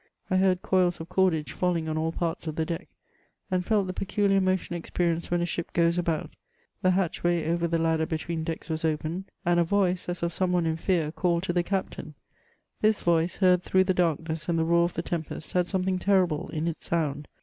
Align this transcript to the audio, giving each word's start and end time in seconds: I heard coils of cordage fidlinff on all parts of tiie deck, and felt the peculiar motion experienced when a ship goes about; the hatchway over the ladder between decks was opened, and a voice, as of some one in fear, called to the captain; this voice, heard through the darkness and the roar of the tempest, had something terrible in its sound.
I 0.31 0.37
heard 0.37 0.63
coils 0.63 0.99
of 0.99 1.09
cordage 1.09 1.53
fidlinff 1.53 1.87
on 1.87 1.95
all 1.95 2.11
parts 2.11 2.47
of 2.47 2.55
tiie 2.55 2.65
deck, 2.65 2.87
and 3.51 3.63
felt 3.63 3.85
the 3.85 3.93
peculiar 3.93 4.41
motion 4.41 4.75
experienced 4.75 5.29
when 5.29 5.41
a 5.43 5.45
ship 5.45 5.73
goes 5.73 5.99
about; 5.99 6.31
the 6.81 6.89
hatchway 6.89 7.47
over 7.47 7.67
the 7.67 7.77
ladder 7.77 8.07
between 8.07 8.43
decks 8.43 8.67
was 8.67 8.83
opened, 8.83 9.25
and 9.45 9.59
a 9.59 9.63
voice, 9.63 10.09
as 10.09 10.23
of 10.23 10.33
some 10.33 10.51
one 10.53 10.65
in 10.65 10.75
fear, 10.77 11.11
called 11.11 11.43
to 11.43 11.53
the 11.53 11.61
captain; 11.61 12.15
this 12.81 12.99
voice, 13.03 13.37
heard 13.37 13.61
through 13.61 13.83
the 13.83 13.93
darkness 13.93 14.49
and 14.49 14.57
the 14.57 14.65
roar 14.65 14.85
of 14.85 14.95
the 14.95 15.03
tempest, 15.03 15.53
had 15.53 15.67
something 15.67 15.99
terrible 15.99 16.49
in 16.49 16.67
its 16.67 16.83
sound. 16.83 17.27